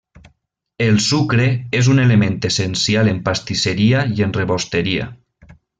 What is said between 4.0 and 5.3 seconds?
i en rebosteria.